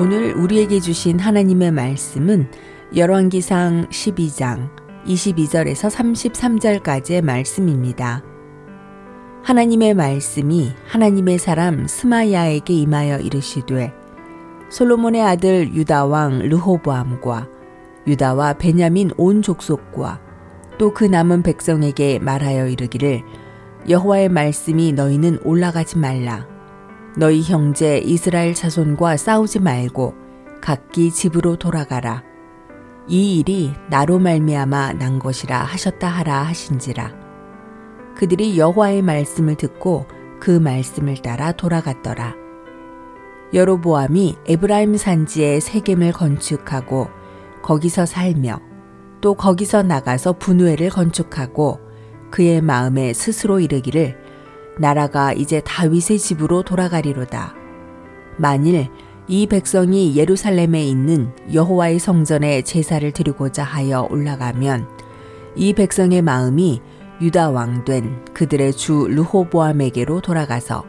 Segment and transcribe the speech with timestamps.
[0.00, 2.48] 오늘 우리에게 주신 하나님의 말씀은
[2.96, 4.70] 열왕기상 12장
[5.04, 8.24] 22절에서 33절까지의 말씀입니다.
[9.42, 13.92] 하나님의 말씀이 하나님의 사람 스마야에게 임하여 이르시되
[14.70, 17.48] 솔로몬의 아들 유다 왕 르호보암과
[18.06, 20.18] 유다와 베냐민 온 족속과
[20.78, 23.20] 또 그 남은 백성에게 말하여 이르기를
[23.86, 26.49] 여호와의 말씀이 너희는 올라가지 말라
[27.20, 30.14] 너희 형제 이스라엘 자손과 싸우지 말고
[30.62, 32.22] 각기 집으로 돌아가라.
[33.08, 37.12] 이 일이 나로 말미암아 난 것이라 하셨다 하라 하신지라.
[38.16, 40.06] 그들이 여호와의 말씀을 듣고
[40.40, 42.36] 그 말씀을 따라 돌아갔더라.
[43.52, 47.08] 여로보암이 에브라임 산지에 세겜을 건축하고
[47.60, 48.60] 거기서 살며
[49.20, 51.80] 또 거기서 나가서 분우회를 건축하고
[52.30, 54.29] 그의 마음에 스스로 이르기를
[54.78, 57.54] 나라가 이제 다윗의 집으로 돌아가리로다.
[58.38, 58.88] 만일
[59.28, 64.88] 이 백성이 예루살렘에 있는 여호와의 성전에 제사를 드리고자 하여 올라가면
[65.54, 66.80] 이 백성의 마음이
[67.20, 70.84] 유다 왕 된 그들의 주 르호보암에게로 돌아가서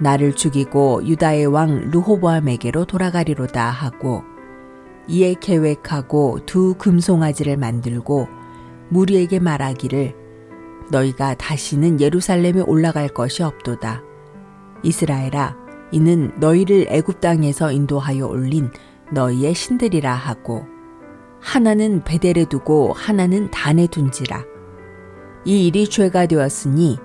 [0.00, 4.22] 나를 죽이고 유다의 왕 르호보암에게로 돌아가리로다 하고
[5.08, 8.28] 이에 계획하고 두 금송아지를 만들고
[8.90, 10.21] 무리에게 말하기를
[10.92, 14.02] 너희가 다시는 예루살렘에 올라갈 것이 없도다.
[14.84, 15.56] 이스라엘아,
[15.90, 18.70] 이는 너희를 애굽 땅에서 인도하여 올린
[19.10, 20.64] 너희의 신들이라 하고
[21.40, 24.44] 하나는 베델에 두고 하나는 단에 둔지라.
[25.44, 26.98] 이 일이 죄가 되었으니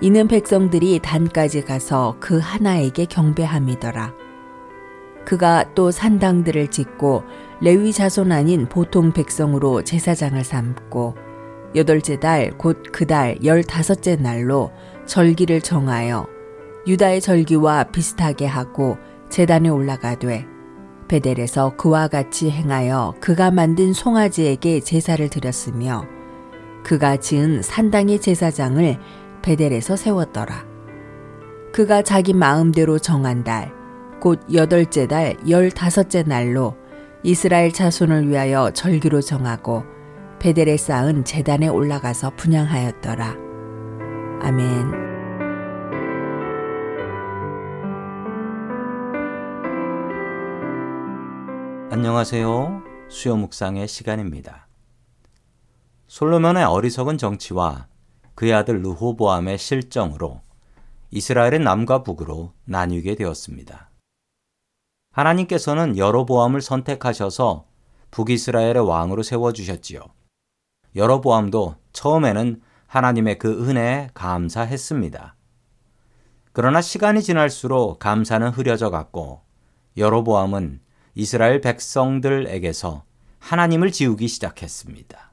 [0.00, 4.14] 이는 백성들이 단까지 가서 그 하나에게 경배함이더라.
[5.24, 7.24] 그가 또 산당들을 짓고
[7.60, 11.29] 레위 자손 아닌 보통 백성으로 제사장을 삼고
[11.74, 14.72] 여덟째 달 곧 그 달 열다섯째 날로
[15.06, 16.26] 절기를 정하여
[16.86, 20.46] 유다의 절기와 비슷하게 하고 재단에 올라가되
[21.06, 26.06] 베델에서 그와 같이 행하여 그가 만든 송아지에게 제사를 드렸으며
[26.84, 28.98] 그가 지은 산당의 제사장을
[29.42, 30.64] 베델에서 세웠더라.
[31.72, 33.72] 그가 자기 마음대로 정한 달,
[34.20, 36.76] 곧 여덟째 달 열다섯째 날로
[37.22, 39.84] 이스라엘 자손을 위하여 절기로 정하고
[40.40, 43.36] 베델에 쌓은 재단에 올라가서 분양하였더라.
[44.40, 45.10] 아멘.
[51.90, 52.82] 안녕하세요.
[53.10, 54.66] 수요 묵상의 시간입니다.
[56.08, 57.88] 솔로몬의 어리석은 정치와
[58.34, 60.40] 그의 아들 르호보암의 실정으로
[61.10, 63.90] 이스라엘은 남과 북으로 나뉘게 되었습니다.
[65.12, 67.66] 하나님께서는 여로보암을 선택하셔서
[68.10, 70.00] 북이스라엘의 왕으로 세워 주셨지요.
[70.96, 75.36] 여로보암도 처음에는 하나님의 그 은혜에 감사했습니다.
[76.52, 79.42] 그러나 시간이 지날수록 감사는 흐려져 갔고
[79.96, 80.80] 여로보암은
[81.14, 83.04] 이스라엘 백성들에게서
[83.38, 85.30] 하나님을 지우기 시작했습니다.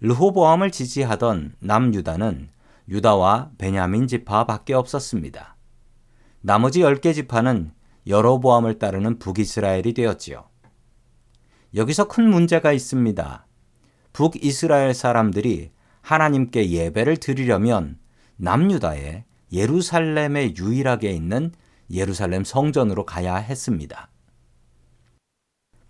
[0.00, 2.50] 르호보암을 지지하던 남유다는
[2.88, 5.56] 유다와 베냐민 지파밖에 없었습니다.
[6.40, 7.72] 나머지 10개 지파는
[8.06, 10.44] 여로보암을 따르는 북이스라엘이 되었지요.
[11.74, 13.46] 여기서 큰 문제가 있습니다.
[14.14, 17.98] 북이스라엘 사람들이 하나님께 예배를 드리려면
[18.36, 21.50] 남유다의 예루살렘에 유일하게 있는
[21.90, 24.08] 예루살렘 성전으로 가야 했습니다.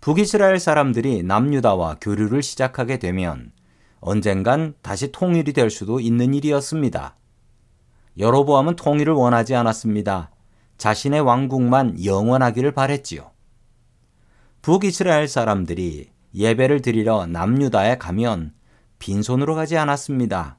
[0.01, 3.51] 북이스라엘 사람들이 남유다와 교류를 시작하게 되면
[3.99, 7.15] 언젠간 다시 통일이 될 수도 있는 일이었습니다.
[8.17, 10.31] 여로보암은 통일을 원하지 않았습니다.
[10.79, 13.29] 자신의 왕국만 영원하기를 바랬지요.
[14.63, 18.53] 북이스라엘 사람들이 예배를 드리러 남유다에 가면
[18.99, 20.57] 빈손으로 가지 않았습니다.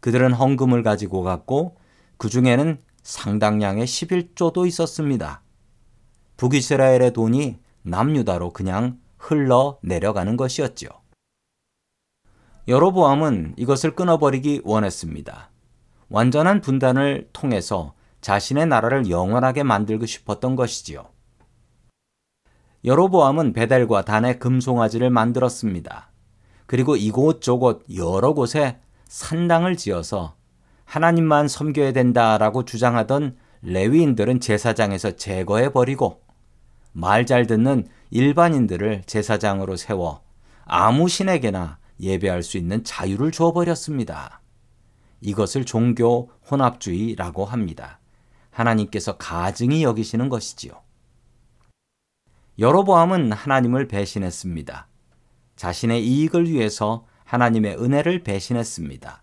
[0.00, 1.76] 그들은 헌금을 가지고 갔고
[2.16, 5.42] 그 중에는 상당량의 11조도 있었습니다.
[6.36, 10.88] 북이스라엘의 돈이 남유다로 그냥 흘러 내려가는 것이었죠.
[12.68, 15.50] 여로보암은 이것을 끊어버리기 원했습니다.
[16.08, 21.15] 완전한 분단을 통해서 자신의 나라를 영원하게 만들고 싶었던 것이지요.
[22.86, 26.12] 여로보암은 베델과 단의 금송아지를 만들었습니다.
[26.66, 28.78] 그리고 이곳저곳 여러 곳에
[29.08, 30.36] 산당을 지어서
[30.84, 36.22] 하나님만 섬겨야 된다라고 주장하던 레위인들은 제사장에서 제거해 버리고
[36.92, 40.22] 말 잘 듣는 일반인들을 제사장으로 세워
[40.64, 44.40] 아무 신에게나 예배할 수 있는 자유를 주어 버렸습니다.
[45.20, 47.98] 이것을 종교 혼합주의라고 합니다.
[48.50, 50.85] 하나님께서 가증히 여기시는 것이지요.
[52.58, 54.88] 여로보암은 하나님을 배신했습니다.
[55.56, 59.22] 자신의 이익을 위해서 하나님의 은혜를 배신했습니다.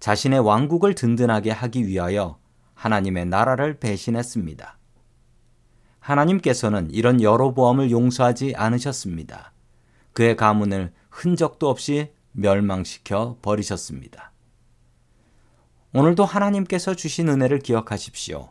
[0.00, 2.38] 자신의 왕국을 든든하게 하기 위하여
[2.74, 4.78] 하나님의 나라를 배신했습니다.
[6.00, 9.52] 하나님께서는 이런 여로보암을 용서하지 않으셨습니다.
[10.12, 14.32] 그의 가문을 흔적도 없이 멸망시켜 버리셨습니다.
[15.92, 18.50] 오늘도 하나님께서 주신 은혜를 기억하십시오.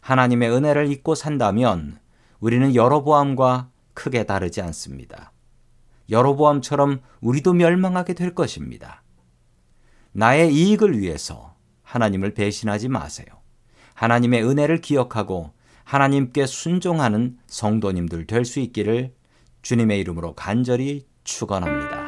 [0.00, 1.98] 하나님의 은혜를 잊고 산다면
[2.40, 5.32] 우리는 여로보암과 크게 다르지 않습니다.
[6.10, 9.02] 여로보암처럼 우리도 멸망하게 될 것입니다.
[10.12, 13.26] 나의 이익을 위해서 하나님을 배신하지 마세요.
[13.94, 15.52] 하나님의 은혜를 기억하고
[15.84, 19.14] 하나님께 순종하는 성도님들 될 수 있기를
[19.62, 22.05] 주님의 이름으로 간절히 축원합니다.